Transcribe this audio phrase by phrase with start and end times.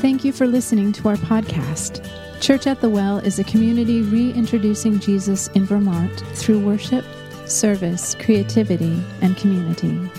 [0.00, 2.08] Thank you for listening to our podcast.
[2.40, 7.04] Church at the Well is a community reintroducing Jesus in Vermont through worship,
[7.46, 10.10] service, creativity, and community.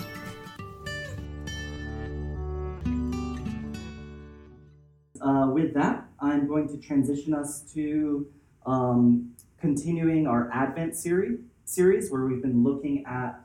[5.20, 8.26] Uh, with that, I'm going to transition us to
[8.64, 13.40] um, continuing our Advent series, series where we've been looking at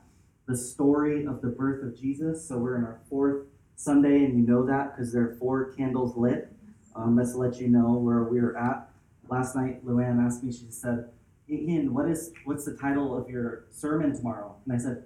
[0.46, 2.46] the story of the birth of Jesus.
[2.46, 3.46] So we're in our fourth
[3.80, 6.52] Sunday, and you know that because there are four candles lit.
[6.94, 8.90] Um, let's let you know where we're at.
[9.30, 10.52] Last night, Luann asked me.
[10.52, 11.08] She said,
[11.48, 15.04] "Ian, what is what's the title of your sermon tomorrow?" And I said,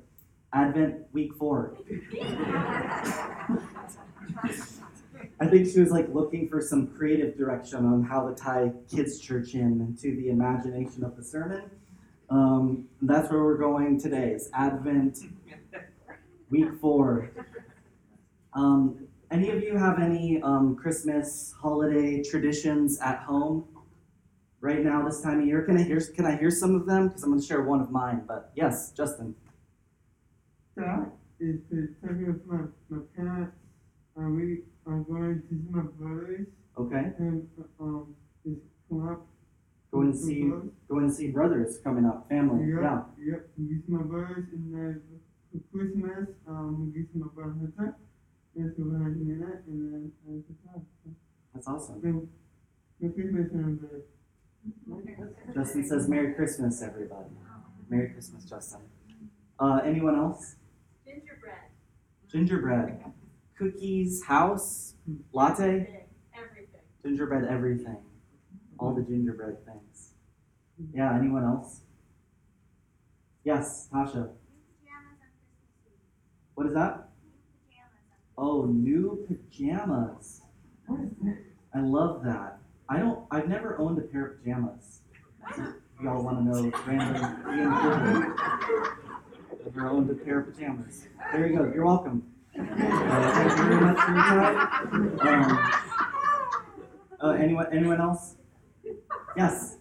[0.53, 1.77] "Advent Week 4.
[5.41, 9.21] I think she was like looking for some creative direction on how to tie kids'
[9.21, 11.71] church in to the imagination of the sermon.
[12.29, 14.33] Um, that's where we're going today.
[14.33, 15.21] It's Advent
[16.51, 17.31] Week Four.
[18.55, 23.65] Um, any of you have any um, Christmas holiday traditions at home
[24.61, 25.63] right now this time of year?
[25.63, 27.09] Can I hear Can I hear some of them?
[27.09, 28.23] Because I'm going to share one of mine.
[28.27, 29.35] But yes, Justin.
[30.77, 32.59] That is to take with my,
[32.91, 33.57] my parents.
[34.17, 36.47] and we are going to see my brothers
[36.79, 37.47] Okay, and
[37.81, 38.15] um
[38.45, 39.27] just come up.
[39.93, 40.51] go and see
[40.89, 42.69] go and see brothers coming up, family.
[42.73, 43.03] Yep, Yeah.
[43.19, 43.49] Yep.
[43.59, 45.03] We get my brothers and then
[45.53, 47.73] for Christmas, um we get my brother
[48.57, 48.69] Hunter.
[48.69, 50.87] And so we're that and then it's a time.
[51.55, 52.01] That's awesome.
[52.03, 52.29] So
[53.01, 57.29] the Christmas and the Justin says Merry Christmas, everybody.
[57.89, 58.81] Merry Christmas, Justin.
[59.59, 60.57] Uh, anyone else?
[61.05, 61.59] Gingerbread,
[62.31, 63.05] Gingerbread,
[63.59, 64.95] cookies, house,
[65.33, 65.89] latte, big,
[66.35, 66.81] everything.
[67.05, 67.99] gingerbread, everything.
[68.79, 70.15] All the gingerbread things.
[70.95, 71.83] Yeah, anyone else?
[73.45, 74.31] Yes, Tasha.
[76.55, 77.09] What is that?
[78.37, 80.43] Oh, new pajamas.
[81.75, 82.59] I love that.
[82.89, 83.21] I don't.
[83.31, 85.01] I've never owned a pair of pajamas.
[86.03, 88.35] Y'all want to know random Ian Goodwin.
[89.65, 91.07] Never owned a pair of pajamas.
[91.33, 91.73] There you go.
[91.75, 92.23] You're welcome.
[92.59, 92.63] Uh,
[93.33, 95.51] thank you very much for your time.
[95.51, 95.73] Um,
[97.21, 97.67] uh, anyone?
[97.73, 98.37] Anyone else?
[99.37, 99.79] Yes.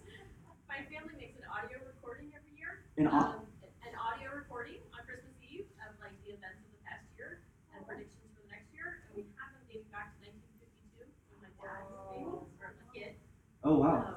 [0.68, 2.82] My family makes an audio recording every year.
[2.96, 3.46] In au- um,
[3.86, 7.42] an audio recording on Christmas Eve of like the events of the past year
[7.76, 9.06] and predictions for the next year.
[9.06, 12.26] And we have them dating back to 1952 when my dad was baby,
[12.58, 13.14] or a kid.
[13.64, 13.96] Oh wow.
[13.96, 14.14] Um,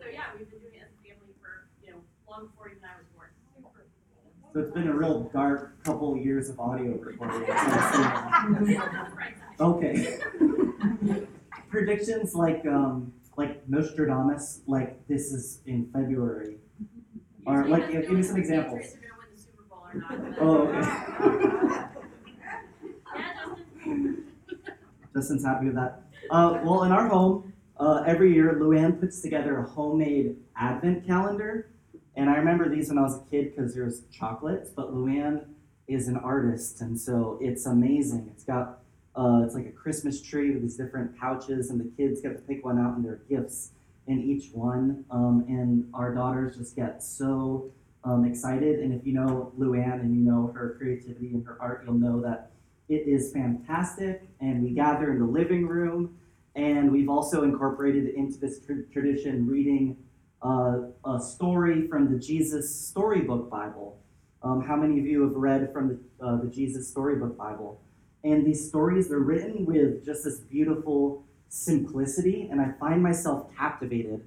[0.00, 1.98] so yeah, we've been doing it as a family for you know
[2.28, 3.28] long before even I was born.
[4.52, 7.46] So it's been a real dark couple years of audio recording.
[9.60, 10.18] Okay.
[11.70, 16.56] Predictions like um like Nostradamus, like this is in February.
[17.46, 18.80] Or, like, it give me some examples.
[18.80, 20.10] Patriots are gonna win the Super Bowl or not.
[20.22, 21.88] but- Oh, okay.
[23.16, 24.24] Yeah, Justin.
[25.14, 26.02] Justin's happy with that.
[26.30, 31.68] Uh, well, in our home, uh, every year Luann puts together a homemade advent calendar.
[32.14, 35.46] And I remember these when I was a kid because there's chocolates, but Luann
[35.88, 38.28] is an artist, and so it's amazing.
[38.32, 38.80] It's got
[39.14, 42.42] uh, it's like a Christmas tree with these different pouches, and the kids get to
[42.42, 43.72] pick one out, and there are gifts
[44.06, 45.04] in each one.
[45.10, 47.70] Um, and our daughters just get so
[48.04, 48.80] um, excited.
[48.80, 52.20] And if you know Luann and you know her creativity and her art, you'll know
[52.22, 52.52] that
[52.88, 54.22] it is fantastic.
[54.40, 56.16] And we gather in the living room,
[56.54, 59.96] and we've also incorporated into this tr- tradition reading
[60.42, 63.98] uh, a story from the Jesus Storybook Bible.
[64.42, 67.80] Um, how many of you have read from the, uh, the Jesus Storybook Bible?
[68.24, 74.26] And these stories, they're written with just this beautiful simplicity, and I find myself captivated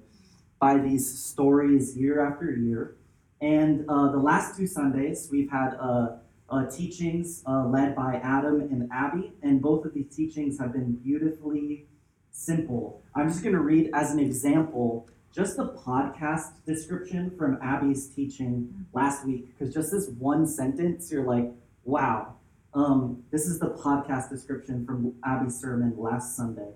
[0.58, 2.96] by these stories year after year.
[3.40, 6.16] And uh, the last two Sundays, we've had uh,
[6.48, 10.92] uh, teachings uh, led by Adam and Abby, and both of these teachings have been
[10.92, 11.86] beautifully
[12.36, 13.02] simple.
[13.14, 18.86] I'm just going to read as an example just the podcast description from Abby's teaching
[18.92, 21.50] last week, because just this one sentence, you're like,
[21.84, 22.34] wow.
[22.74, 26.70] Um, this is the podcast description from Abby's sermon last Sunday.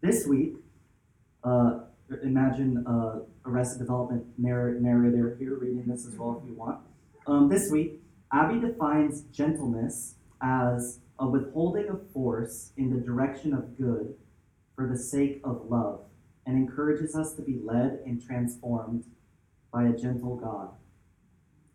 [0.00, 0.54] This week,
[1.44, 1.80] uh,
[2.22, 6.78] imagine uh, Arrested Development narr- narrator here reading this as well if you want.
[7.26, 8.00] Um, this week,
[8.32, 14.14] Abby defines gentleness as a withholding of force in the direction of good
[14.74, 16.00] for the sake of love
[16.46, 19.04] and encourages us to be led and transformed
[19.72, 20.70] by a gentle God.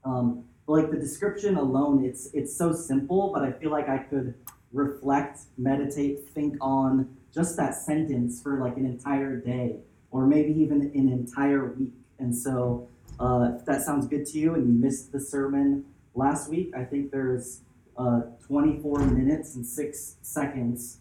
[0.03, 4.33] Um, like the description alone, it's it's so simple, but I feel like I could
[4.73, 9.77] reflect, meditate, think on just that sentence for like an entire day,
[10.11, 11.93] or maybe even an entire week.
[12.19, 12.87] And so,
[13.19, 16.83] uh, if that sounds good to you, and you missed the sermon last week, I
[16.83, 17.61] think there's
[17.97, 20.99] uh, 24 minutes and six seconds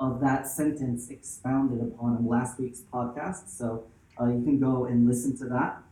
[0.00, 3.50] of that sentence expounded upon in last week's podcast.
[3.50, 3.84] So
[4.18, 5.82] uh, you can go and listen to that.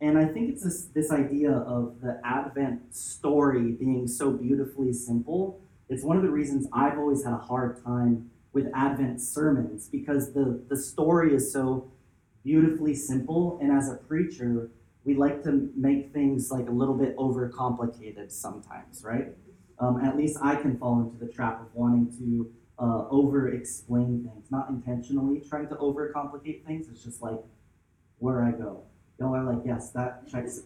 [0.00, 5.60] And I think it's this, this idea of the Advent story being so beautifully simple.
[5.88, 10.32] It's one of the reasons I've always had a hard time with Advent sermons because
[10.32, 11.90] the, the story is so
[12.44, 13.58] beautifully simple.
[13.60, 14.70] And as a preacher,
[15.04, 19.28] we like to make things like a little bit overcomplicated sometimes, right?
[19.78, 24.28] Um, at least I can fall into the trap of wanting to uh, over explain
[24.30, 26.88] things, not intentionally trying to overcomplicate things.
[26.88, 27.38] It's just like
[28.18, 28.82] where I go.
[29.18, 30.62] Y'all are like, yes, that checks.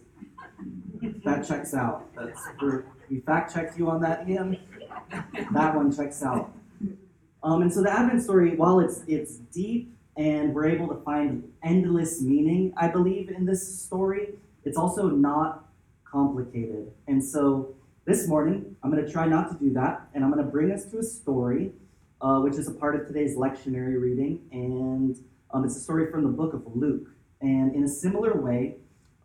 [1.23, 2.07] That checks out.
[2.15, 2.85] That's we're,
[3.25, 4.57] fact checked you on that, Ian.
[5.51, 6.53] That one checks out.
[7.43, 11.51] Um, and so the Advent story, while it's it's deep and we're able to find
[11.63, 15.65] endless meaning, I believe in this story, it's also not
[16.03, 16.91] complicated.
[17.07, 17.73] And so
[18.05, 20.71] this morning, I'm going to try not to do that, and I'm going to bring
[20.71, 21.71] us to a story,
[22.21, 25.17] uh, which is a part of today's lectionary reading, and
[25.51, 27.09] um, it's a story from the book of Luke.
[27.41, 28.75] And in a similar way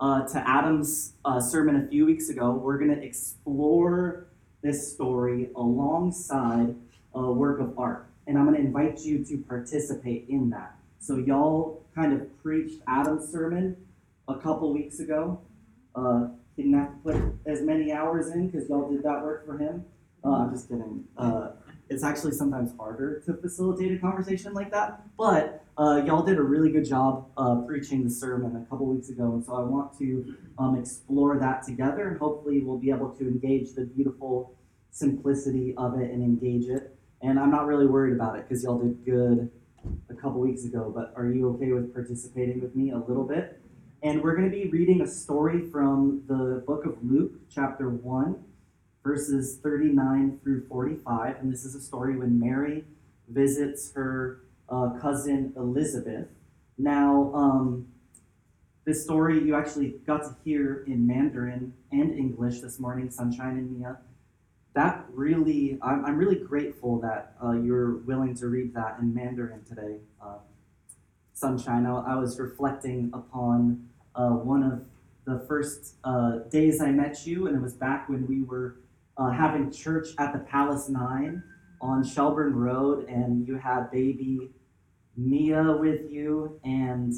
[0.00, 4.26] uh, to Adam's uh, sermon a few weeks ago, we're going to explore
[4.62, 6.74] this story alongside
[7.14, 8.06] a work of art.
[8.26, 10.74] And I'm going to invite you to participate in that.
[10.98, 13.76] So, y'all kind of preached Adam's sermon
[14.26, 15.40] a couple weeks ago.
[15.94, 19.58] Uh, didn't have to put as many hours in because y'all did that work for
[19.58, 19.84] him.
[20.24, 21.04] Uh, I'm just kidding.
[21.88, 25.02] It's actually sometimes harder to facilitate a conversation like that.
[25.16, 29.08] But uh, y'all did a really good job uh, preaching the sermon a couple weeks
[29.08, 33.10] ago, and so I want to um, explore that together, and hopefully we'll be able
[33.10, 34.56] to engage the beautiful
[34.90, 36.96] simplicity of it and engage it.
[37.22, 39.50] And I'm not really worried about it because y'all did good
[40.08, 40.92] a couple weeks ago.
[40.94, 43.60] But are you okay with participating with me a little bit?
[44.02, 48.44] And we're going to be reading a story from the book of Luke, chapter 1,
[49.06, 51.36] verses 39 through 45.
[51.40, 52.84] And this is a story when Mary
[53.28, 56.26] visits her uh, cousin Elizabeth.
[56.76, 57.86] Now, um,
[58.84, 63.78] this story you actually got to hear in Mandarin and English this morning, Sunshine and
[63.78, 63.98] Mia.
[64.74, 69.64] That really, I'm, I'm really grateful that uh, you're willing to read that in Mandarin
[69.64, 69.98] today.
[70.20, 70.38] Uh,
[71.32, 74.84] Sunshine, I, I, was reflecting upon uh, one of
[75.26, 78.76] the first uh, days I met you, and it was back when we were
[79.18, 81.42] uh, having church at the Palace Nine
[81.80, 84.50] on Shelburne Road, and you had baby
[85.16, 87.14] Mia with you, and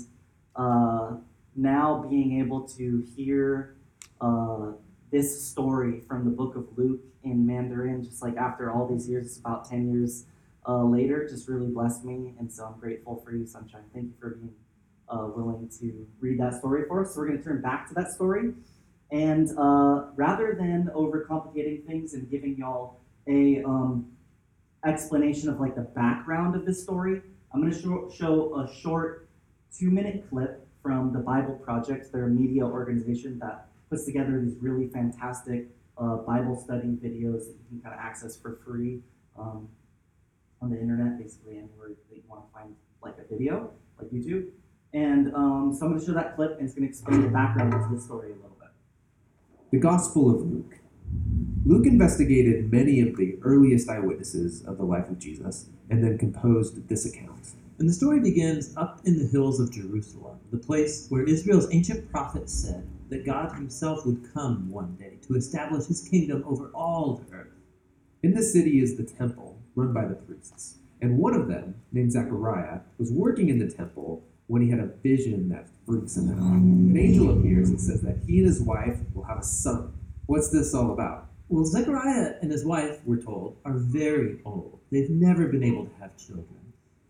[0.55, 1.12] uh,
[1.56, 3.77] now being able to hear
[4.21, 4.73] uh,
[5.11, 9.27] this story from the book of Luke in Mandarin, just like after all these years,
[9.27, 10.25] it's about 10 years
[10.69, 12.35] uh, later, just really blessed me.
[12.39, 13.85] And so I'm grateful for you, Sunshine.
[13.93, 14.53] Thank you for being
[15.09, 17.15] uh, willing to read that story for us.
[17.15, 18.53] So we're going to turn back to that story.
[19.10, 24.06] And uh, rather than overcomplicating things and giving y'all a um,
[24.84, 27.22] explanation of like the background of this story,
[27.52, 29.28] I'm going to show, show a short
[29.76, 32.12] two minute clip from the Bible Project.
[32.12, 37.56] They're a media organization that puts together these really fantastic uh, Bible study videos that
[37.58, 39.00] you can kind of access for free
[39.38, 39.69] um,
[40.60, 44.49] on the internet, basically anywhere that you want to find like a video, like YouTube.
[44.93, 47.28] And um, so I'm going to show that clip and it's going to explain the
[47.28, 48.48] background to the story a little.
[49.70, 50.79] The Gospel of Luke.
[51.67, 56.89] Luke investigated many of the earliest eyewitnesses of the life of Jesus and then composed
[56.89, 57.51] this account.
[57.79, 62.10] And the story begins up in the hills of Jerusalem, the place where Israel's ancient
[62.10, 67.17] prophets said that God himself would come one day to establish his kingdom over all
[67.17, 67.53] the earth.
[68.22, 72.13] In the city is the temple, run by the priests, and one of them, named
[72.13, 76.38] Zechariah, was working in the temple when he had a vision that freaks him out.
[76.38, 79.93] An angel appears and says that he and his wife will have a son.
[80.26, 81.28] What's this all about?
[81.48, 84.81] Well, Zechariah and his wife, we're told, are very old.
[84.90, 86.58] They've never been able to have children.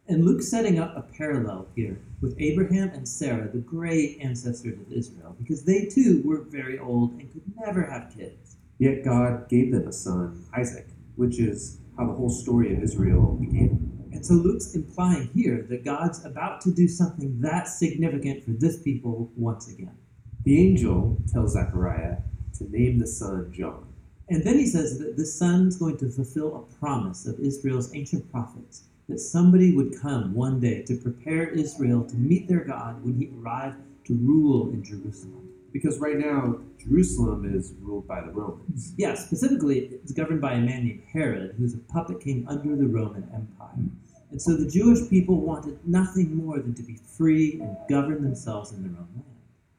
[0.09, 4.93] And Luke's setting up a parallel here with Abraham and Sarah, the great ancestors of
[4.93, 8.57] Israel, because they too were very old and could never have kids.
[8.79, 13.37] Yet God gave them a son, Isaac, which is how the whole story of Israel
[13.41, 13.98] began.
[14.13, 18.83] And so Luke's implying here that God's about to do something that significant for this
[18.83, 19.97] people once again.
[20.45, 22.19] The angel tells Zechariah
[22.59, 23.87] to name the son John.
[24.31, 28.31] And then he says that this son's going to fulfill a promise of Israel's ancient
[28.31, 33.15] prophets that somebody would come one day to prepare Israel to meet their God when
[33.15, 35.49] he arrived to rule in Jerusalem.
[35.73, 38.95] Because right now, Jerusalem is ruled by the Romans.
[38.97, 42.87] Yeah, specifically, it's governed by a man named Herod, who's a puppet king under the
[42.87, 43.85] Roman Empire.
[44.31, 48.73] And so the Jewish people wanted nothing more than to be free and govern themselves
[48.73, 49.25] in their own land.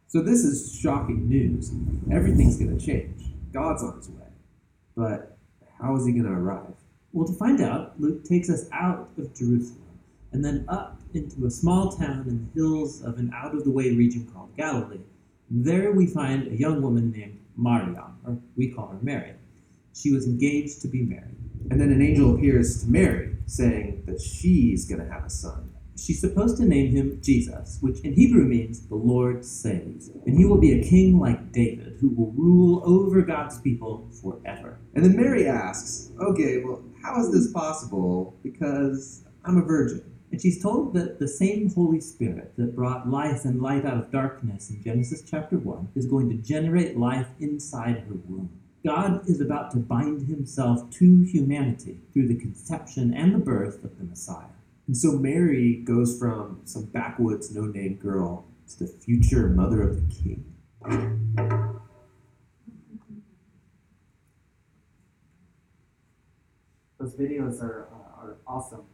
[0.08, 1.72] So this is shocking news.
[2.12, 3.22] Everything's going to change.
[3.53, 4.25] God's on his way.
[4.96, 5.38] But
[5.79, 6.74] how is he going to arrive?
[7.13, 10.00] Well, to find out, Luke takes us out of Jerusalem
[10.31, 13.72] and then up into a small town in the hills of an out of the
[13.72, 15.00] way region called Galilee.
[15.51, 19.34] There we find a young woman named Mariam, or we call her Mary.
[19.96, 21.36] She was engaged to be married.
[21.72, 25.74] And then an angel appears to Mary, saying that she's going to have a son.
[25.98, 30.10] She's supposed to name him Jesus, which in Hebrew means the Lord saves.
[30.25, 34.77] And he will be a king like David, who will rule over God's people forever.
[34.94, 38.38] And then Mary asks, okay, well, how is this possible?
[38.44, 40.03] Because I'm a virgin.
[40.31, 44.12] And she's told that the same Holy Spirit that brought life and light out of
[44.12, 48.50] darkness in Genesis chapter 1 is going to generate life inside her womb.
[48.86, 53.98] God is about to bind himself to humanity through the conception and the birth of
[53.98, 54.45] the Messiah.
[54.88, 59.95] And so Mary goes from some backwoods, no name girl to the future mother of
[59.95, 60.45] the king.
[67.00, 68.86] Those videos are, are awesome.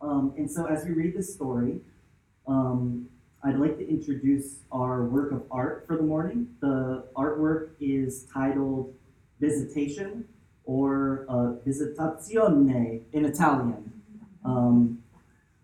[0.00, 1.80] Um, and so, as we read this story,
[2.46, 3.08] um,
[3.42, 6.48] I'd like to introduce our work of art for the morning.
[6.60, 8.94] The artwork is titled
[9.40, 10.26] Visitation
[10.64, 13.92] or uh, Visitazione in Italian.
[14.44, 15.02] Um,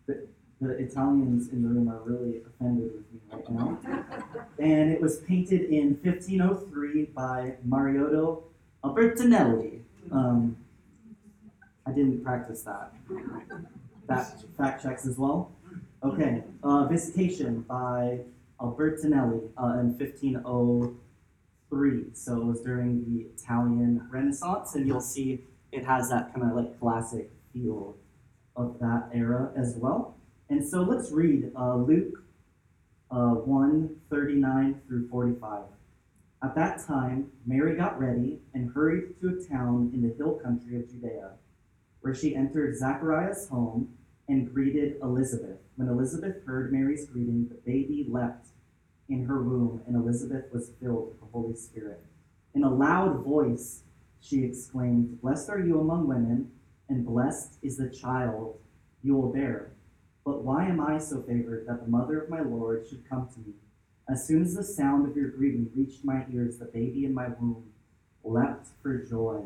[0.06, 0.26] the,
[0.60, 3.78] Italians in the room are really offended with me right now.
[4.58, 8.44] And it was painted in 1503 by Mariotto
[8.82, 9.80] Albertinelli.
[10.10, 10.56] Um,
[11.86, 12.92] I didn't practice that.
[14.06, 15.52] That fact checks as well.
[16.02, 18.20] Okay, uh, Visitation by
[18.60, 22.04] Albertinelli uh, in 1503.
[22.12, 26.56] So it was during the Italian Renaissance, and you'll see it has that kind of
[26.56, 27.96] like classic feel
[28.54, 30.16] of that era as well.
[30.48, 32.22] And so let's read uh, Luke
[33.10, 35.62] uh, 1 39 through 45.
[36.42, 40.76] At that time, Mary got ready and hurried to a town in the hill country
[40.76, 41.32] of Judea,
[42.00, 43.96] where she entered Zechariah's home
[44.28, 45.58] and greeted Elizabeth.
[45.76, 48.48] When Elizabeth heard Mary's greeting, the baby leapt
[49.08, 52.04] in her womb, and Elizabeth was filled with the Holy Spirit.
[52.54, 53.82] In a loud voice,
[54.20, 56.50] she exclaimed, Blessed are you among women,
[56.88, 58.58] and blessed is the child
[59.02, 59.72] you will bear.
[60.24, 63.40] But why am I so favored that the mother of my Lord should come to
[63.40, 63.54] me?
[64.08, 67.28] As soon as the sound of your greeting reached my ears, the baby in my
[67.28, 67.64] womb
[68.24, 69.42] leapt for joy.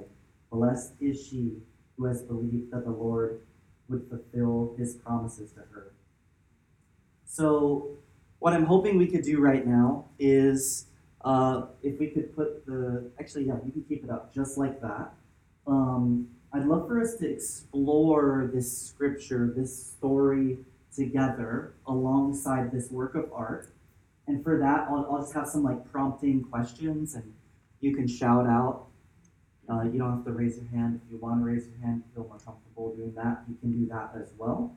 [0.51, 1.63] Blessed is she
[2.01, 3.43] who has believed that the Lord
[3.89, 5.93] would fulfill his promises to her.
[7.27, 7.91] So,
[8.39, 10.87] what I'm hoping we could do right now is
[11.25, 14.81] uh, if we could put the, actually, yeah, you can keep it up just like
[14.81, 15.13] that.
[15.67, 20.59] Um, I'd love for us to explore this scripture, this story
[20.97, 23.69] together alongside this work of art.
[24.27, 27.31] And for that, I'll, I'll just have some like prompting questions and
[27.81, 28.87] you can shout out.
[29.71, 31.01] Uh, you don't have to raise your hand.
[31.05, 33.87] If you want to raise your hand, feel more comfortable doing that, you can do
[33.89, 34.75] that as well.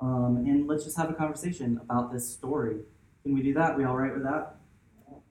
[0.00, 2.80] Um, and let's just have a conversation about this story.
[3.22, 3.76] Can we do that?
[3.78, 4.56] We all right with that?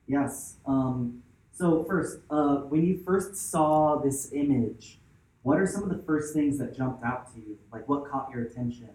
[0.08, 0.56] Yes.
[0.66, 1.22] Um,
[1.52, 5.00] so first, uh, when you first saw this image,
[5.44, 7.60] what are some of the first things that jumped out to you?
[7.72, 8.90] Like what caught your attention?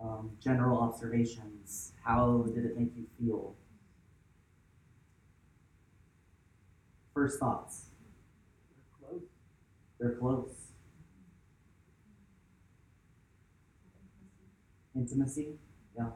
[0.00, 1.92] Um, general observations.
[2.04, 3.56] How did it make you feel?
[7.12, 7.91] First thoughts.
[10.02, 10.50] They're close.
[14.96, 15.54] Intimacy.
[15.96, 16.10] Yeah.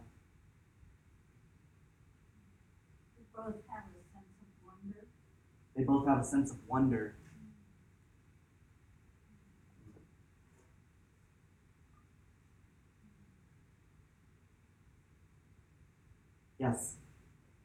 [3.32, 5.06] both have a sense of wonder.
[5.76, 7.14] They both have a sense of wonder.
[16.58, 16.96] Yes.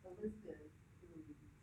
[0.06, 0.70] Elizabeth,
[1.02, 1.08] who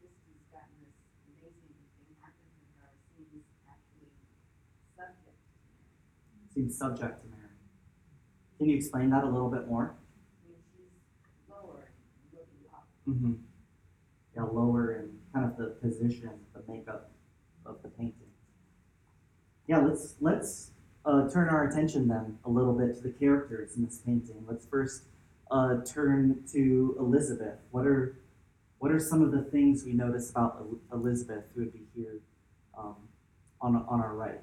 [0.01, 0.97] just has gotten this
[1.29, 4.11] amazing thing happen to her, seems actually
[4.97, 7.53] subject to Subject to Mary.
[8.59, 9.95] Can you explain that a little bit more?
[10.45, 11.93] I mean, she's lower,
[12.33, 12.87] looking up.
[13.09, 13.35] Mm-hmm.
[14.35, 17.11] Yeah, lower in kind of the position, the makeup
[17.65, 18.27] of the painting.
[19.67, 20.73] Yeah, let's let's
[21.05, 24.45] uh, turn our attention then a little bit to the characters in this painting.
[24.47, 25.05] Let's first
[25.51, 27.59] uh, turn to Elizabeth.
[27.71, 28.19] What are
[28.79, 32.21] what are some of the things we notice about Elizabeth, who would be here
[32.77, 32.97] um,
[33.61, 34.41] on on our right?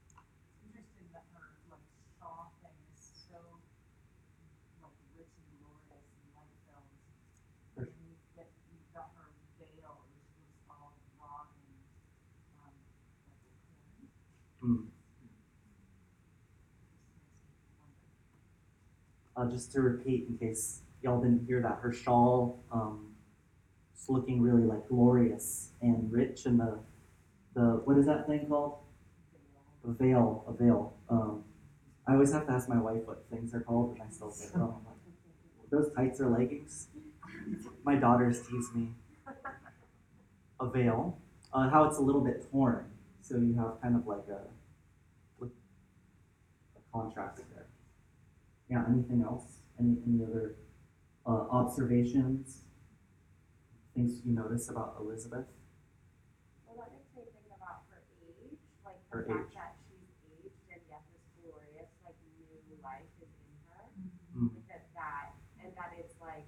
[0.00, 1.84] It's interesting that her like
[2.18, 3.36] shawl thing is so
[4.80, 6.88] like rich and glorious and light filled.
[7.76, 7.84] Sure.
[7.84, 9.28] And you get you've got her
[9.60, 11.76] veil, which was all wrought in
[12.56, 12.72] um
[13.28, 14.08] like a corn.
[14.60, 14.88] Hmm.
[19.40, 23.06] Uh, just to repeat, in case y'all didn't hear that, her shawl um,
[23.96, 26.78] is looking really like glorious and rich, and the
[27.54, 28.80] the what is that thing called?
[29.88, 30.92] A veil, a veil.
[31.08, 31.44] Um,
[32.06, 34.50] I always have to ask my wife what things are called, and I still say,
[34.56, 34.76] "Oh,
[35.70, 36.88] those tights are leggings."
[37.82, 38.88] My daughters tease me.
[40.60, 41.16] A veil,
[41.54, 42.84] uh, how it's a little bit torn,
[43.22, 45.48] so you have kind of like a, a
[46.92, 47.69] contrast there.
[48.70, 48.84] Yeah.
[48.88, 49.58] Anything else?
[49.78, 50.54] Any any other
[51.26, 52.62] uh, observations?
[53.94, 55.50] Things you notice about Elizabeth?
[56.64, 59.54] Well, that makes me think about her age, like Her the fact age.
[59.58, 63.82] that she's aged and yet this glorious, like new life is in her.
[64.38, 64.54] Mm.
[64.54, 65.26] Like that, that,
[65.58, 66.46] and that it's like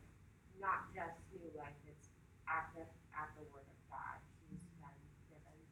[0.62, 2.14] not just new life, it's
[2.46, 2.86] at the,
[3.18, 4.22] at the word of God.
[4.46, 5.66] She's been given new life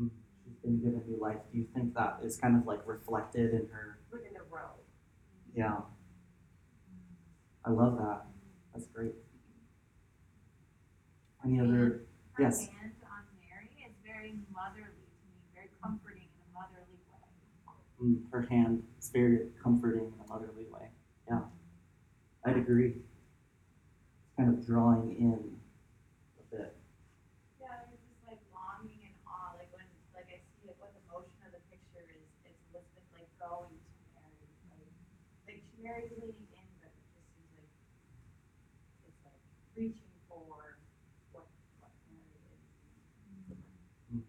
[0.00, 0.10] Mm.
[0.48, 1.44] She's been given new life.
[1.52, 3.95] Do you think that is kind of like reflected in her?
[5.56, 5.84] Within a robe.
[5.84, 5.84] Yeah.
[7.64, 8.26] I love that.
[8.74, 9.14] That's great.
[11.44, 12.06] Any other?
[12.32, 12.66] Her Yes.
[12.68, 17.18] hand on Mary is very motherly to me, very comforting in a motherly way.
[18.00, 20.90] Mm, her hand is very comforting in a motherly way.
[21.28, 21.44] Yeah.
[22.44, 23.02] I'd agree.
[24.36, 25.58] Kind of drawing in
[26.38, 26.76] a bit.
[27.58, 31.00] Yeah, there's just like longing and awe, like when, like I see it, what the
[31.10, 34.92] motion of the picture is, is Elizabeth like going to Mary, like,
[35.48, 37.68] like she Mary's leaning in, but it just seems like
[39.06, 39.40] it's like
[39.76, 40.76] reaching for what,
[41.32, 41.44] what
[42.10, 42.24] Mary
[44.14, 44.24] is.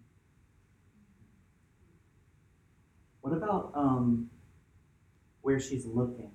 [3.21, 4.29] What about um,
[5.41, 6.31] where she's looking?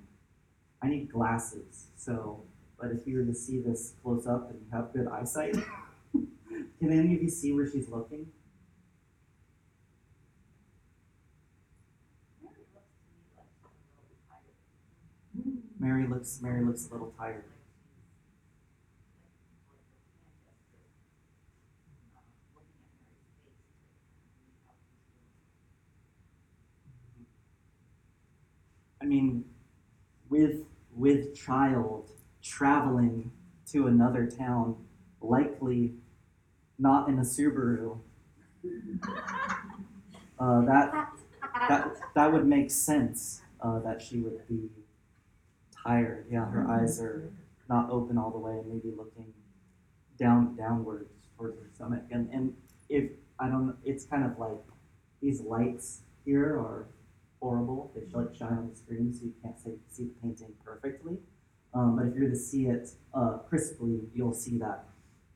[0.83, 1.87] I need glasses.
[1.97, 2.45] So,
[2.79, 5.55] but if you were to see this close up and you have good eyesight,
[6.13, 8.27] can any of you see where she's looking?
[12.43, 15.72] Mary looks to me like she's a little tired.
[15.83, 16.39] Mary looks.
[16.41, 17.43] Mary looks a little tired.
[29.03, 29.45] I mean,
[30.31, 33.33] with with child traveling
[33.73, 34.77] to another town,
[35.21, 35.95] likely
[36.79, 37.99] not in a Subaru.
[40.39, 41.09] Uh, that
[41.69, 43.41] that that would make sense.
[43.61, 44.69] Uh, that she would be
[45.85, 46.27] tired.
[46.31, 47.33] Yeah, her eyes are
[47.69, 49.33] not open all the way, and maybe looking
[50.19, 52.03] down downwards towards her stomach.
[52.11, 52.55] And and
[52.89, 54.59] if I don't, it's kind of like
[55.21, 56.89] these lights here are
[57.41, 57.93] horrible.
[57.95, 61.19] They like shine on the screen, so you can't see, see the painting perfectly.
[61.75, 64.85] Um, but if you're to see it uh, crisply, you'll see that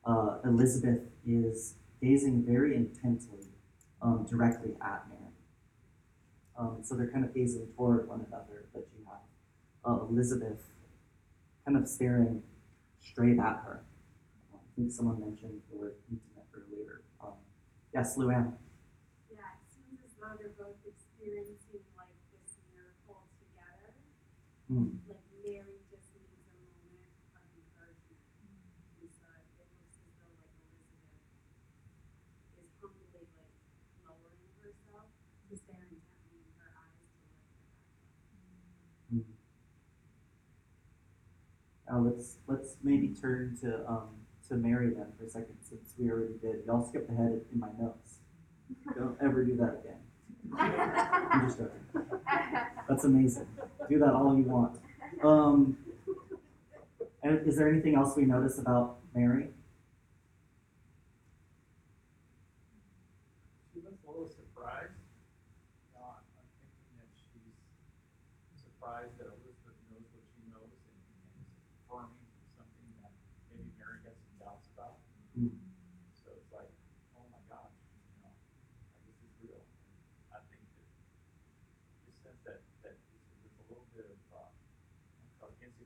[0.05, 3.47] uh, Elizabeth is gazing very intently
[4.03, 5.23] um, directly at Mary.
[6.59, 8.87] Um, so they're kind of gazing toward one another, but
[9.87, 10.67] uh, Elizabeth
[11.65, 12.43] kind of staring
[13.01, 13.83] straight at her.
[14.53, 17.03] I think someone mentioned the word intimate earlier.
[17.23, 17.39] Um,
[17.95, 18.59] yes, Luann.
[19.31, 23.95] Yeah, it seems as though they're both experiencing like this miracle together.
[24.67, 24.99] Hmm.
[25.07, 28.27] Like Mary just needs a moment of encouragement.
[29.01, 31.07] And so it looks as though like Elizabeth
[32.59, 33.55] is humbly like
[34.03, 35.09] lowering herself
[35.47, 37.67] to stare intently in her eyes to look at that.
[41.89, 44.09] Now let's let's maybe turn to um,
[44.49, 46.65] to Mary then for a second, since we already did.
[46.67, 48.19] Y'all skipped ahead in my notes.
[48.97, 50.01] Don't ever do that again.
[50.59, 51.87] I'm just joking.
[52.89, 53.47] That's amazing.
[53.89, 54.79] Do that all you want.
[55.23, 55.79] Um,
[57.23, 59.49] is there anything else we notice about Mary?
[63.75, 64.95] She looks a little surprised.
[64.95, 67.59] You know, I'm, I'm thinking that she's
[68.63, 70.99] surprised that Elizabeth knows what she knows and,
[71.35, 73.11] and is affirming something that
[73.51, 75.03] maybe Mary has some doubts about.
[75.35, 75.51] Hmm.
[76.15, 76.71] So it's like,
[77.19, 78.39] oh my gosh, you know, like
[79.11, 79.59] this is real.
[79.59, 80.87] And I think that
[82.07, 84.47] just sense that that there's a little bit of uh,
[85.43, 85.66] of insecurity.
[85.66, 85.66] She looks almost angelic in comparison to Elizabeth.
[85.77, 85.85] The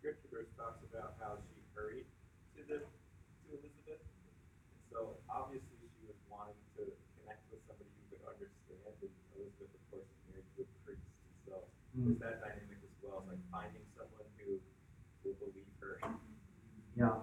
[0.00, 2.08] scripture verse talks about how she hurried
[2.56, 4.00] to the to Elizabeth.
[4.02, 6.88] And so obviously she was wanting to
[7.20, 11.06] connect with somebody who could understand and Elizabeth of course is married to a priest.
[11.54, 11.62] And
[11.94, 14.58] there's that dynamic as well, like finding someone who
[15.24, 16.00] will believe her.
[16.96, 17.22] Yeah.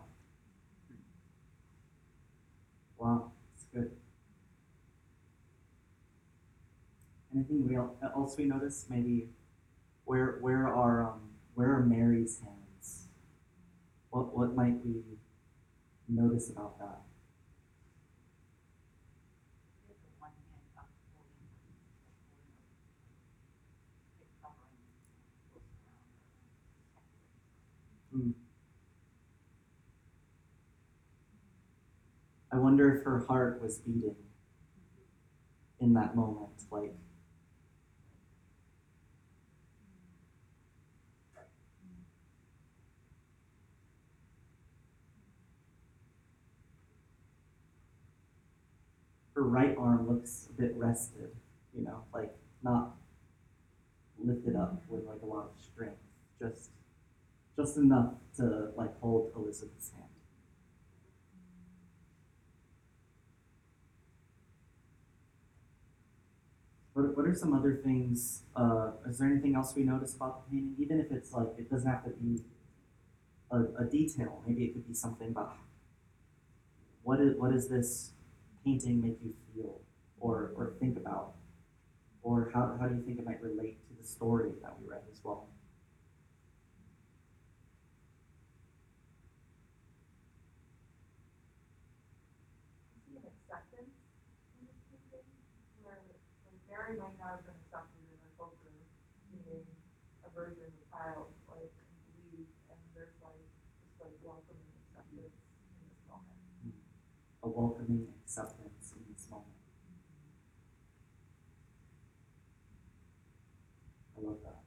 [2.98, 3.92] Wow, that's good.
[7.34, 8.86] Anything we el- else we notice?
[8.90, 9.30] Maybe
[10.06, 11.22] where where are um
[11.56, 13.08] where are Mary's hands?
[14.10, 15.02] What what might we
[16.10, 17.02] notice about that?
[19.88, 20.86] There's the one hand up
[21.18, 24.78] holding her, like holding a big covering,
[25.52, 25.66] close
[26.94, 28.07] around her.
[28.18, 28.32] Hmm.
[32.52, 34.16] I wonder if her heart was beating
[35.80, 36.96] in that moment, like
[49.36, 51.30] her right arm looks a bit rested,
[51.78, 52.96] you know, like not
[54.18, 56.02] lifted up with like a lot of strength,
[56.40, 56.72] just
[57.58, 60.04] just enough to like hold Elizabeth's hand.
[66.94, 68.44] What, what are some other things?
[68.56, 70.76] Uh, is there anything else we notice about the painting?
[70.80, 72.44] Even if it's like it doesn't have to be
[73.52, 74.44] a, a detail.
[74.46, 75.56] Maybe it could be something about
[77.04, 78.12] what is what does this
[78.66, 79.82] painting make you feel
[80.20, 81.34] or or think about,
[82.22, 85.02] or how how do you think it might relate to the story that we read
[85.12, 85.48] as well?
[93.08, 93.96] see an acceptance
[94.60, 95.24] in this painting,
[95.80, 98.76] where like Mary might not have been accepted in her culture,
[99.32, 99.64] being
[100.28, 103.40] a virgin, a child, like and believe, and there's like
[104.04, 104.12] this
[105.00, 106.78] like in this moment.
[107.44, 109.54] A welcoming acceptance in this moment.
[114.18, 114.62] I love that.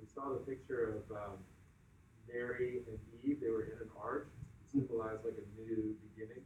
[0.00, 1.38] We saw the picture of um,
[2.26, 3.38] Mary and Eve.
[3.40, 4.28] They were in an arch,
[4.72, 6.42] symbolized like a new beginning.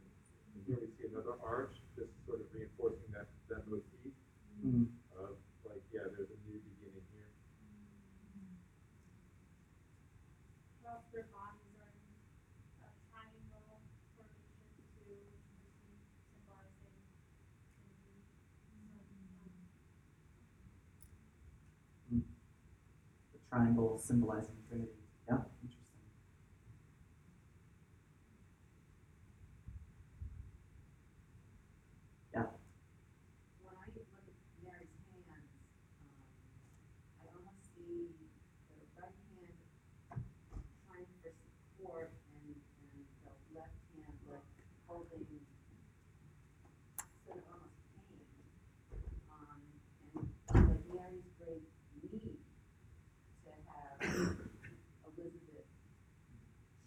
[0.53, 4.13] And here we see another arch, just sort of reinforcing that that motif
[4.61, 4.85] Mm.
[5.17, 7.33] of like, yeah, there's a new beginning here.
[10.85, 13.65] Well, their bodies are in a triangle
[14.13, 15.97] formation too, which is
[16.29, 16.93] symbolizing
[17.73, 18.21] Trinity.
[23.33, 24.89] The triangle symbolizing Trinity.
[25.27, 25.85] Yeah, interesting.
[32.33, 32.47] Yeah.
[33.63, 34.23] When I look at
[34.63, 35.51] Mary's hands,
[35.99, 36.15] um,
[37.19, 38.15] I almost see
[38.71, 39.55] the right hand
[40.87, 42.87] trying for support and, and
[43.27, 44.47] the left hand like
[44.87, 45.27] holding
[47.27, 48.23] sort of almost pain.
[49.27, 49.59] Um,
[50.55, 51.67] and like Mary's great
[51.99, 52.39] need
[53.43, 53.99] to have
[55.11, 55.67] Elizabeth,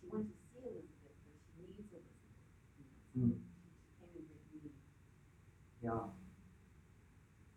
[0.01, 2.09] she went to see Elizabeth, but she needs Elizabeth.
[3.15, 3.39] You know, Mm.
[3.39, 4.73] she came in great need.
[5.83, 6.09] Yeah.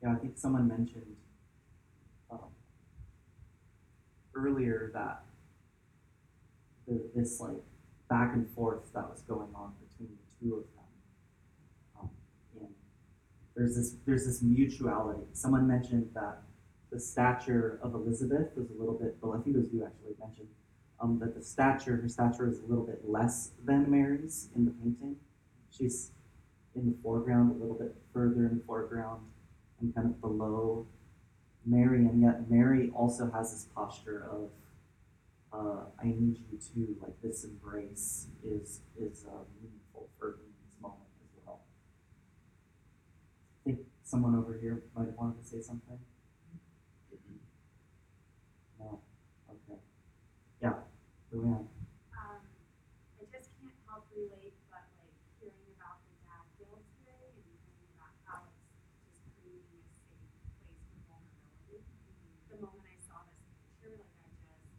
[0.04, 1.16] Yeah, I someone mentioned
[2.32, 2.40] um,
[4.36, 5.24] earlier that
[6.88, 7.64] the, this like
[8.10, 10.84] back and forth that was going on between the two of them.
[12.00, 12.10] Um,
[12.60, 12.70] and
[13.56, 15.24] there's this there's this mutuality.
[15.34, 16.44] Someone mentioned that
[16.92, 19.18] the stature of Elizabeth was a little bit.
[19.22, 20.48] Well, I think it was you actually mentioned
[21.00, 24.72] um, that the stature her stature is a little bit less than Mary's in the
[24.72, 25.18] painting.
[25.70, 26.12] She's
[26.76, 29.22] in the foreground, a little bit further in the foreground,
[29.80, 30.88] and kind of below
[31.66, 34.50] Mary, and yet Mary also has this posture of,
[35.54, 36.96] uh, I need you too.
[37.02, 41.62] Like this embrace is is uh, meaningful for me in this moment as well.
[43.66, 46.00] I think someone over here might have wanted to say something.
[48.80, 49.00] No.
[49.50, 49.80] Okay.
[50.62, 50.74] Yeah,
[51.34, 51.66] Luann.
[52.14, 52.42] Um,
[53.18, 57.90] I just can't help relate, but like hearing about the dad guilt today and hearing
[57.98, 58.62] about how it's
[59.02, 60.30] just creating a safe
[60.62, 61.82] place for vulnerability.
[62.54, 64.70] The moment I saw this picture, like I just,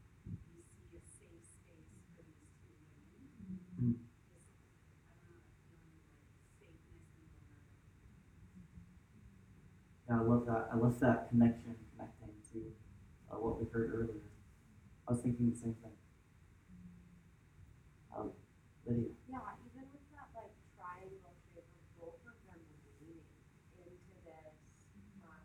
[0.54, 3.98] you see a safe space for these two women.
[3.98, 3.98] Mm.
[4.30, 4.46] Just,
[5.10, 8.78] I don't know, that feeling of like safeness and vulnerability.
[10.06, 10.22] Yeah,
[10.78, 11.28] Love that.
[11.30, 12.58] Connection, connecting to
[13.32, 14.22] uh, what we heard earlier.
[15.08, 15.90] I was thinking the same thing.
[18.14, 18.30] Um,
[18.86, 19.10] Lydia.
[19.26, 21.66] Yeah, even with that like triangle shape
[21.98, 23.26] both of them into this,
[25.26, 25.42] um,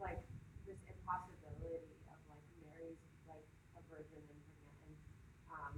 [0.00, 0.24] like
[0.64, 2.96] this impossibility of like Mary's
[3.28, 3.44] like
[3.76, 4.96] a virgin and
[5.52, 5.76] um,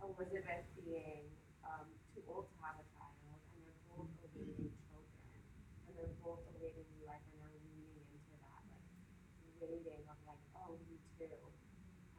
[0.00, 1.28] Elizabeth being
[1.64, 5.42] um, too old to have a child, and they're both awaiting children,
[5.86, 8.84] and they're both awaiting new life, and they're leaning into that like
[9.62, 11.30] waiting of like, oh, you too.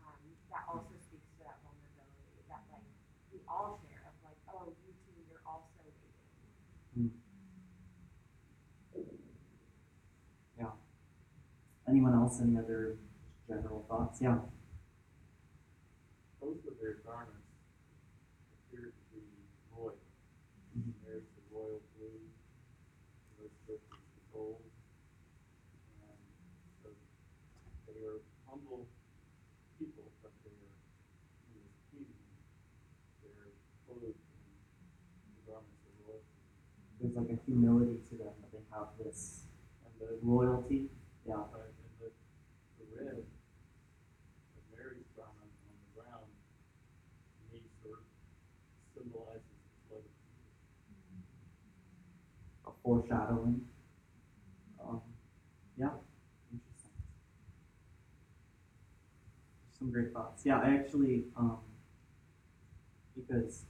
[0.02, 0.20] Um,
[0.52, 2.86] that also speaks to that vulnerability that like
[3.32, 6.10] we all share of like, oh, you too, you're also waiting.
[11.90, 12.40] Anyone else?
[12.42, 12.98] Any other
[13.48, 14.20] general thoughts?
[14.22, 14.38] Yeah.
[16.80, 17.44] their garments
[18.56, 19.26] appeared to be
[19.76, 19.98] royal.
[20.78, 20.94] Mhm.
[21.04, 22.22] Mary's the royal blue,
[23.38, 24.62] Elizabeth is the gold.
[26.00, 26.18] And
[26.84, 26.90] so
[27.88, 28.88] they are humble
[29.78, 30.72] people, but they are,
[31.52, 32.16] in this painting,
[33.24, 33.52] they're
[33.86, 36.24] clothed in the garments of royalty.
[37.02, 39.44] There's like a humility to them, but they have this
[39.84, 40.90] And the, royalty.
[41.28, 42.10] Yeah and the,
[42.80, 48.06] the red of Mary's garment on the ground, to me, sort of
[48.96, 50.14] symbolizes the blood of
[50.90, 51.30] Jesus.
[52.66, 53.62] a foreshadowing.
[54.84, 55.02] Um,
[55.78, 55.90] yeah,
[56.52, 56.92] interesting.
[59.78, 60.42] Some great thoughts.
[60.44, 61.60] Yeah, I actually, um,
[63.16, 63.66] because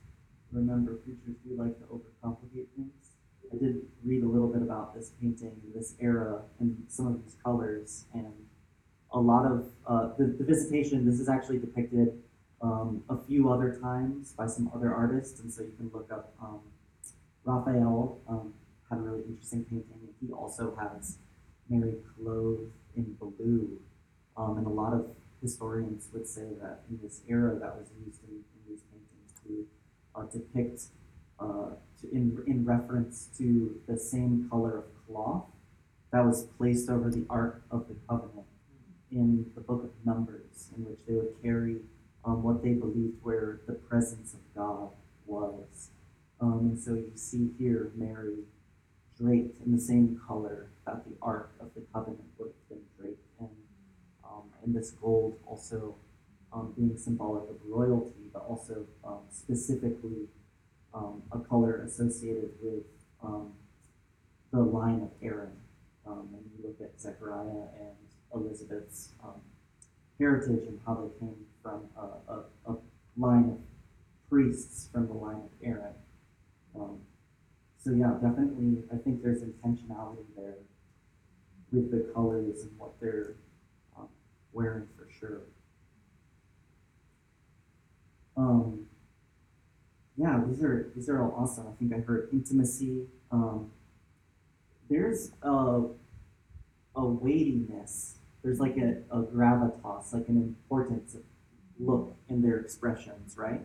[0.53, 2.93] remember, preachers do like to overcomplicate things.
[3.51, 7.35] I did read a little bit about this painting, this era, and some of these
[7.43, 8.33] colors, and
[9.11, 11.05] a lot of uh, the, the visitation.
[11.05, 12.21] This is actually depicted
[12.61, 16.33] um, a few other times by some other artists, and so you can look up
[16.41, 16.61] um,
[17.43, 18.21] Raphael.
[18.29, 18.53] Um,
[18.89, 21.17] had a really interesting painting, he also has
[21.69, 23.79] Mary clothed in blue.
[24.35, 25.07] Um, and a lot of
[25.41, 29.65] historians would say that in this era, that was used in, in these paintings to
[30.15, 30.83] uh, depict,
[31.39, 35.45] uh, to, in, in reference to the same color of cloth
[36.11, 38.47] that was placed over the Ark of the Covenant
[39.11, 41.77] in the book of Numbers, in which they would carry
[42.25, 44.89] um, what they believed where the presence of God
[45.25, 45.89] was.
[46.41, 48.18] Um, and so you see here Mary
[49.79, 53.47] the same color that the Ark of the Covenant would have been draped in.
[54.25, 55.95] Um, and this gold also
[56.51, 60.27] um, being symbolic of royalty, but also um, specifically
[60.93, 62.83] um, a color associated with
[63.23, 63.53] um,
[64.51, 65.55] the line of Aaron.
[66.05, 67.95] Um, and you look at Zechariah and
[68.33, 69.39] Elizabeth's um,
[70.17, 72.77] heritage and how they came from a, a, a
[73.17, 75.93] line of priests from the line of Aaron.
[77.83, 80.57] So yeah, definitely, I think there's intentionality there
[81.71, 83.35] with the colors and what they're
[83.97, 84.09] um,
[84.51, 85.41] wearing for sure.
[88.35, 88.85] Um,
[90.17, 91.67] yeah, these are these are all awesome.
[91.67, 93.07] I think I heard intimacy.
[93.31, 93.71] Um,
[94.89, 95.83] there's a
[96.95, 98.17] a weightiness.
[98.43, 101.15] There's like a, a gravitas, like an importance
[101.79, 103.61] look in their expressions, right?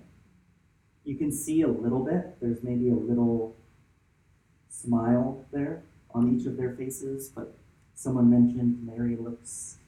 [1.05, 2.41] You can see a little bit.
[2.41, 3.57] There's maybe a little
[4.75, 5.83] smile there
[6.15, 7.55] on each of their faces, but
[7.95, 9.79] someone mentioned Mary looks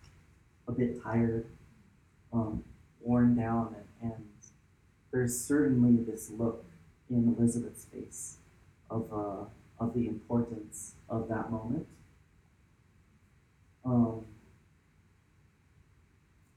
[0.68, 1.46] a bit tired,
[2.32, 2.64] um,
[3.00, 4.24] worn down, and, and
[5.12, 6.64] there's certainly this look
[7.10, 8.38] in Elizabeth's face
[8.90, 9.44] of, uh,
[9.82, 11.86] of the importance of that moment.
[13.84, 14.24] Um,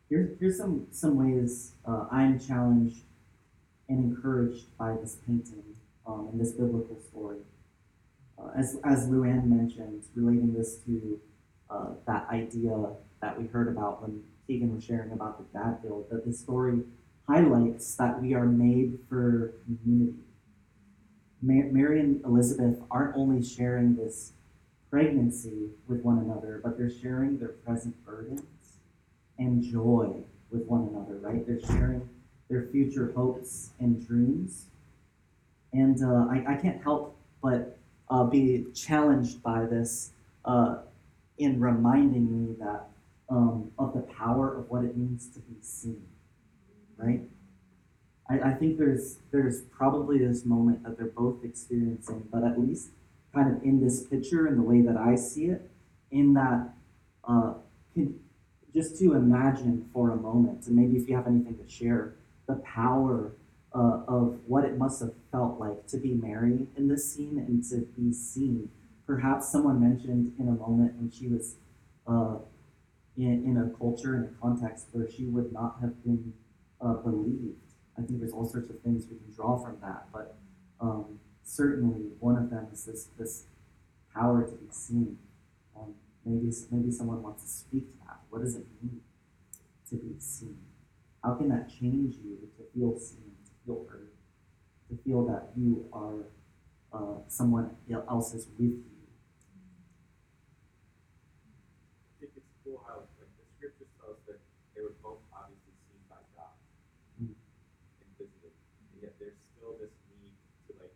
[0.10, 3.04] here, here's some, some ways uh, I'm challenged
[3.88, 5.64] and encouraged by this painting
[6.08, 7.38] um, and this biblical story.
[8.56, 11.20] As, as Luann mentioned, relating this to
[11.70, 12.76] uh, that idea
[13.22, 16.82] that we heard about when Keegan was sharing about the dad build, that the story
[17.28, 20.18] highlights that we are made for community.
[21.42, 24.34] Ma- Mary and Elizabeth aren't only sharing this
[24.90, 28.42] pregnancy with one another, but they're sharing their present burdens
[29.38, 31.46] and joy with one another, right?
[31.46, 32.10] They're sharing
[32.50, 34.66] their future hopes and dreams.
[35.72, 37.79] And uh, I, I can't help but
[38.10, 40.12] uh, be challenged by this
[40.46, 40.78] uh,
[41.38, 42.88] in reminding me that
[43.30, 46.04] um, of the power of what it means to be seen,
[46.98, 47.22] right?
[48.30, 52.90] I, I think there's there's probably this moment that they're both experiencing, but at least
[53.34, 55.70] kind of in this picture and the way that I see it,
[56.12, 56.70] in that
[57.28, 57.54] uh,
[57.94, 58.20] can,
[58.74, 62.16] just to imagine for a moment, and maybe if you have anything to share,
[62.48, 63.32] the power
[63.74, 67.64] uh, of what it must have felt like to be Mary in this scene and
[67.70, 68.70] to be seen.
[69.06, 71.56] Perhaps someone mentioned in a moment when she was
[72.08, 72.38] uh,
[73.18, 76.34] in, in a culture, and a context where she would not have been
[76.82, 77.58] uh, believed.
[77.98, 80.38] I think there's all sorts of things we can draw from that, but
[80.80, 83.46] um, certainly one of them is this this
[84.14, 85.18] power to be seen.
[85.76, 88.20] Um, maybe maybe someone wants to speak to that.
[88.30, 89.02] What does it mean
[89.90, 90.58] to be seen?
[91.24, 94.09] How can that change you to feel seen, to feel heard,
[94.90, 96.26] to feel that you are
[96.92, 97.70] uh, someone
[98.10, 98.84] else is with you?
[102.18, 103.86] I think it's cool how like the
[104.28, 104.40] that
[104.76, 106.54] they were both obviously seen by God
[107.22, 107.36] Mm.
[108.02, 108.52] and visited,
[108.94, 110.34] and yet there's still this need
[110.68, 110.96] to like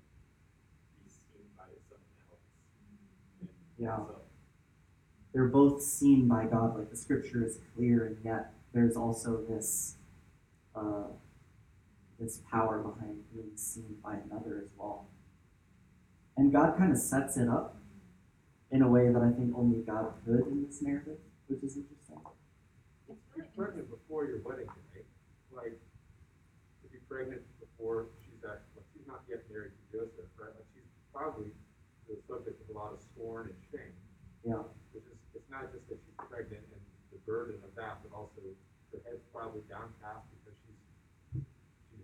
[0.97, 2.41] be seen by someone else.
[3.41, 3.97] And Yeah.
[3.97, 4.21] So,
[5.33, 9.95] They're both seen by God, like the scripture is clear, and yet there's also this
[10.75, 11.05] uh,
[12.23, 15.07] this power behind being seen by another as well.
[16.37, 17.75] And God kind of sets it up
[18.71, 22.23] in a way that I think only God could in this narrative, which is interesting.
[23.35, 25.05] It's pregnant before your wedding day,
[25.53, 25.77] like,
[26.81, 30.55] to be pregnant before she's at, like, she's not yet married to Joseph, right?
[30.55, 31.53] Like, she's probably
[32.09, 33.93] the subject of a lot of scorn and shame.
[34.41, 34.65] Yeah.
[34.95, 36.81] Which is, it's not just that she's pregnant and
[37.13, 38.41] the burden of that, but also
[38.89, 40.32] her head's probably downcast because she's, she's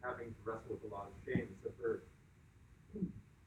[0.03, 1.49] having to wrestle with a lot of shame.
[1.63, 2.03] So for,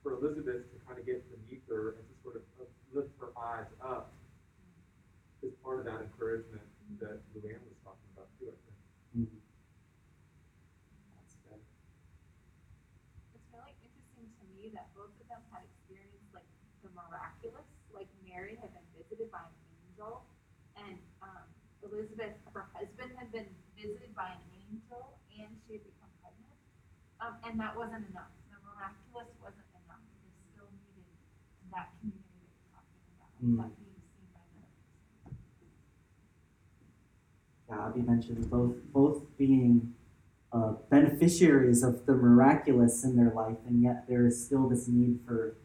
[0.02, 2.42] for Elizabeth to kind of get beneath her and to sort of
[2.92, 4.12] lift her eyes up
[5.42, 6.62] is part of that encouragement
[7.00, 8.78] that Luann was talking about too, I think.
[9.26, 9.40] Mhm.
[11.18, 11.62] That's good.
[13.34, 16.46] It's really interesting to me that both of them had experienced like
[16.86, 20.22] the miraculous, like Mary had been visited by an angel,
[20.78, 21.46] and um,
[21.82, 26.01] Elizabeth, her husband, had been visited by an angel, and she had become pregnant.
[27.22, 28.34] Um, and that wasn't enough.
[28.50, 30.02] The miraculous wasn't enough.
[30.18, 31.06] They still needed
[31.70, 33.56] that community that you're talking about, Mm.
[33.62, 35.38] that being seen by another.
[37.68, 39.94] Yeah, Abby mentioned both both being
[40.52, 45.20] uh, beneficiaries of the miraculous in their life, and yet there is still this need
[45.24, 45.56] for,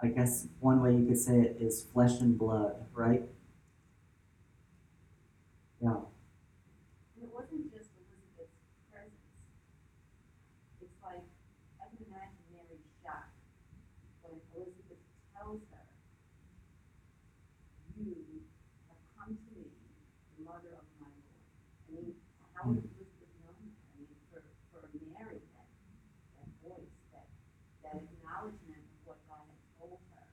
[0.00, 3.22] I guess one way you could say it is flesh and blood, right?
[5.80, 5.94] Yeah.
[7.14, 8.52] And it wasn't just Elizabeth's
[8.92, 9.14] presence.
[10.82, 11.24] It's like,
[11.80, 13.32] I can imagine Mary's shock
[14.20, 15.00] when Elizabeth
[15.32, 15.86] tells her,
[17.96, 18.12] You
[18.92, 19.72] have come to me,
[20.36, 21.42] the mother of my Lord.
[21.88, 22.14] I mean,
[22.58, 23.70] how would Elizabeth know that?
[23.70, 24.42] I mean, for,
[24.74, 25.68] for Mary, that,
[26.34, 27.26] that voice, that,
[27.86, 30.26] that acknowledgement of what God had told her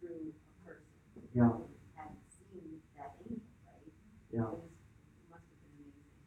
[0.00, 1.52] through a person Yeah.
[1.52, 3.92] who had seen that angel, right?
[4.32, 4.48] Yeah.
[4.48, 4.72] It was,
[5.20, 6.24] it must have been amazing.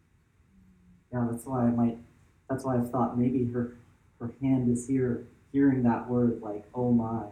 [1.09, 1.97] Yeah, that's why I might.
[2.49, 3.77] That's why I've thought maybe her
[4.19, 7.23] her hand is here, hearing that word like, "Oh my."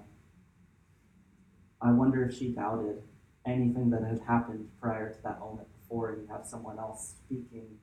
[1.82, 3.04] I wonder if she doubted
[3.45, 7.78] anything that had happened prior to that moment before, and you have someone else speaking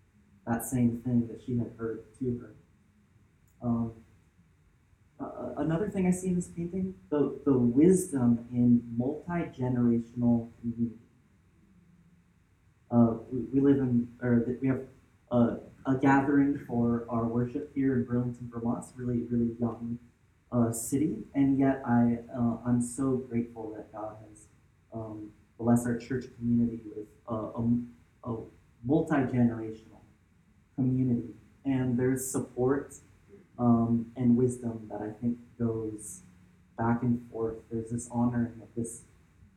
[0.47, 2.55] that same thing that she had heard to her.
[3.63, 3.93] Um,
[5.19, 10.97] uh, another thing I see in this painting, the the wisdom in multi generational community.
[12.91, 14.83] Uh, we, we live in, or we have
[15.33, 15.57] a,
[15.87, 18.85] a gathering for our worship here in Burlington, Vermont.
[18.85, 19.99] It's really, really young
[20.53, 24.47] uh, city, and yet I, uh, I'm so grateful that God has
[24.93, 28.37] um, blessed our church community with a, a, a
[28.85, 29.96] multi generational
[30.77, 31.35] community,
[31.65, 32.95] and there's support
[33.59, 36.23] um, and wisdom that I think goes
[36.79, 37.57] back and forth.
[37.71, 39.03] There's this honoring of this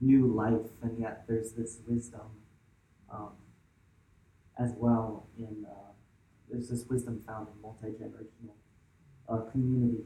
[0.01, 2.21] new life, and yet there's this wisdom
[3.11, 3.31] um,
[4.57, 5.91] as well in uh,
[6.49, 8.55] there's this wisdom found in multi-generational
[9.27, 10.03] uh, community.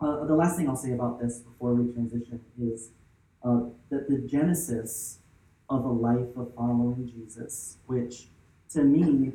[0.00, 2.90] Uh, the last thing I'll say about this before we transition is
[3.42, 5.18] uh, that the genesis
[5.68, 8.28] of a life of following Jesus, which
[8.72, 9.32] to me,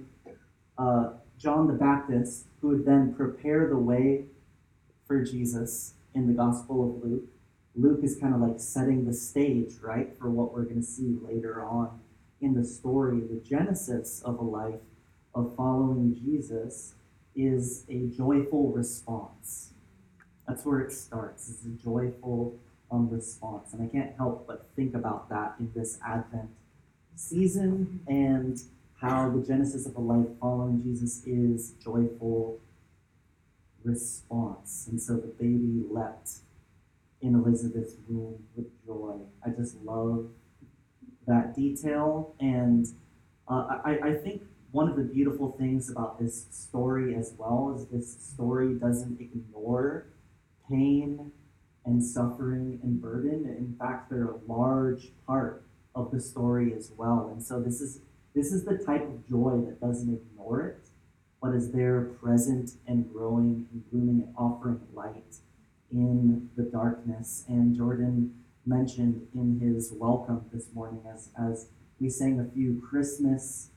[0.77, 4.25] uh, John the Baptist, who would then prepare the way
[5.07, 7.25] for Jesus in the Gospel of Luke,
[7.75, 11.17] Luke is kind of like setting the stage, right, for what we're going to see
[11.21, 11.99] later on
[12.41, 14.79] in the story, the genesis of a life
[15.33, 16.93] of following Jesus
[17.35, 19.71] is a joyful response.
[20.47, 21.49] That's where it starts.
[21.49, 22.57] It's a joyful
[22.91, 23.73] um, response.
[23.73, 26.49] And I can't help but think about that in this Advent
[27.15, 28.61] season and
[29.05, 32.59] how the genesis of a life following Jesus is joyful
[33.83, 34.87] response.
[34.89, 36.29] And so the baby leapt
[37.21, 39.17] in Elizabeth's womb with joy.
[39.45, 40.29] I just love
[41.27, 42.33] that detail.
[42.39, 42.87] And
[43.47, 44.41] uh, I, I think
[44.71, 50.07] one of the beautiful things about this story as well is this story doesn't ignore
[50.67, 51.31] pain
[51.85, 53.45] and suffering and burden.
[53.45, 55.63] In fact, they're a large part
[55.93, 57.29] of the story as well.
[57.31, 57.99] And so this is
[58.35, 60.89] this is the type of joy that doesn't ignore it,
[61.41, 65.37] but is there present and growing and blooming and offering light
[65.91, 67.45] in the darkness.
[67.47, 71.67] And Jordan mentioned in his welcome this morning as, as
[71.99, 73.69] we sang a few Christmas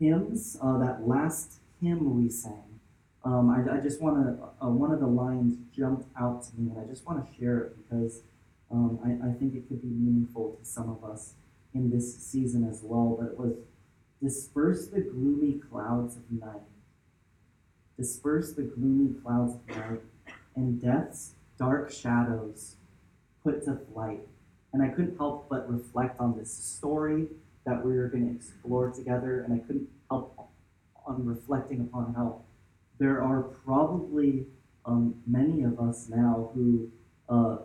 [0.00, 0.56] hymns.
[0.60, 2.80] Uh, that last hymn we sang,
[3.24, 6.70] um, I, I just want to, uh, one of the lines jumped out to me,
[6.70, 8.22] and I just want to share it because
[8.70, 11.34] um, I, I think it could be meaningful to some of us
[11.74, 13.16] in this season as well.
[13.18, 13.54] But it was
[14.22, 16.62] disperse the gloomy clouds of night,
[17.96, 20.00] disperse the gloomy clouds of night,
[20.56, 22.76] and death's dark shadows
[23.42, 24.20] put to flight.
[24.72, 27.28] And I couldn't help but reflect on this story
[27.64, 30.48] that we were going to explore together, and I couldn't help
[31.06, 32.42] on reflecting upon how
[32.98, 34.46] there are probably
[34.84, 36.90] um, many of us now who
[37.28, 37.58] uh,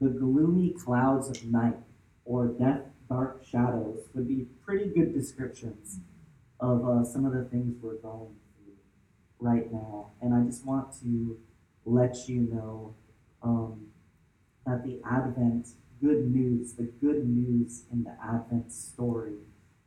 [0.00, 1.76] the gloomy clouds of night
[2.24, 6.00] or death dark shadows would be pretty good descriptions
[6.60, 8.74] of uh, some of the things we're going through
[9.38, 10.12] right now.
[10.20, 11.38] And I just want to
[11.84, 12.94] let you know
[13.42, 13.88] um,
[14.66, 15.68] that the Advent
[16.00, 19.36] good news, the good news in the Advent story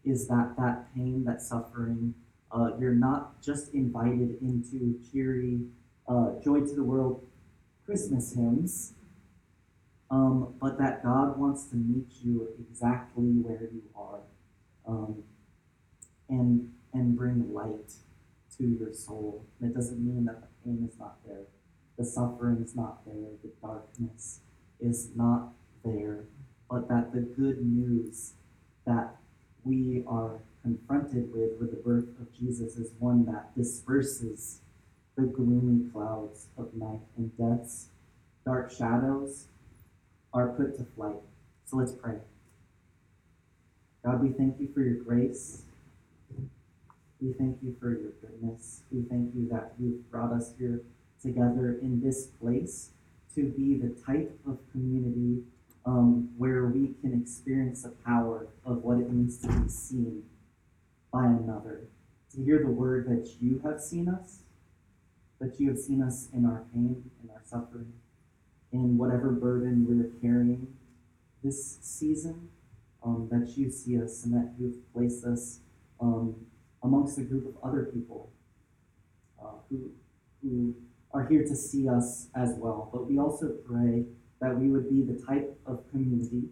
[0.04, 2.14] is that that pain, that suffering,
[2.52, 5.62] uh, you're not just invited into cheery,
[6.08, 7.26] uh, joy to the world
[7.86, 8.94] Christmas hymns,
[10.10, 14.22] um, but that God wants to meet you exactly where you are,
[14.88, 15.24] um,
[16.30, 17.94] and and bring light
[18.58, 19.46] to your soul.
[19.60, 21.46] And it doesn't mean that the pain is not there,
[21.98, 24.40] the suffering is not there, the darkness
[24.80, 25.54] is not
[25.84, 26.26] there,
[26.70, 28.34] but that the good news
[28.86, 29.18] that
[29.64, 34.62] we are confronted with with the birth of Jesus is one that disperses
[35.18, 37.88] the gloomy clouds of night and death's
[38.46, 39.48] dark shadows
[40.38, 41.22] are put to flight.
[41.66, 42.18] So let's pray.
[44.06, 45.64] God, we thank you for your grace.
[47.20, 48.82] We thank you for your goodness.
[48.92, 50.84] We thank you that you've brought us here
[51.22, 52.92] together in this place
[53.34, 55.44] to be the type of community
[55.86, 60.24] um, where we can experience the power of what it means to be seen
[61.12, 61.82] by another,
[62.36, 64.40] to hear the word that you have seen us,
[65.40, 67.94] that you have seen us in our pain, in our suffering,
[68.72, 70.68] in whatever burden we're carrying
[71.44, 72.50] this season,
[73.04, 75.60] um, that you see us and that you've placed us
[76.00, 76.36] um,
[76.84, 78.32] amongst a group of other people
[79.42, 79.92] uh, who,
[80.42, 80.76] who
[81.14, 82.90] are here to see us as well.
[82.92, 84.06] But we also pray
[84.42, 86.50] that we would be the type of community,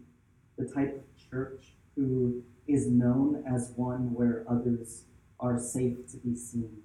[0.57, 5.03] the type of church who is known as one where others
[5.39, 6.81] are safe to be seen.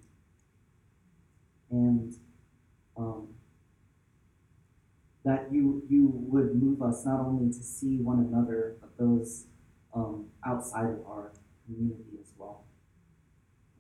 [1.70, 2.14] And
[2.97, 3.28] um,
[5.31, 9.47] that you you would move us not only to see one another, but those
[9.95, 11.33] um, outside of our
[11.64, 12.64] community as well.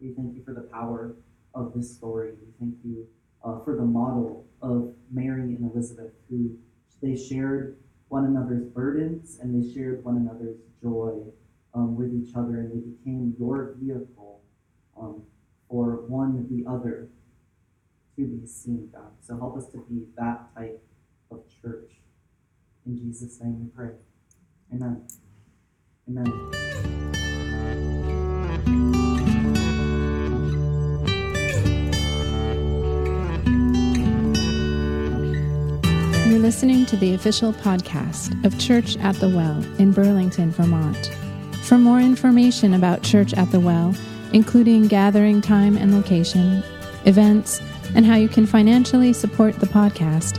[0.00, 1.16] We thank you for the power
[1.54, 2.32] of this story.
[2.40, 3.06] We thank you
[3.44, 6.56] uh, for the model of Mary and Elizabeth, who
[7.02, 7.76] they shared
[8.08, 11.14] one another's burdens and they shared one another's joy
[11.74, 14.40] um, with each other, and they became your vehicle
[15.00, 15.22] um,
[15.68, 17.08] for one the other
[18.16, 19.10] to be seen, God.
[19.20, 20.82] So help us to be that type
[21.30, 21.92] of church.
[22.86, 23.90] In Jesus' name we pray.
[24.72, 25.06] Amen.
[26.08, 26.26] Amen.
[36.28, 41.10] You're listening to the official podcast of Church at the Well in Burlington, Vermont.
[41.62, 43.94] For more information about Church at the Well,
[44.32, 46.62] including gathering time and location,
[47.04, 47.60] events,
[47.96, 50.29] and how you can financially support the podcast,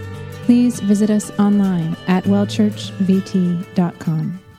[0.52, 4.51] please visit us online at wellchurchvt.com.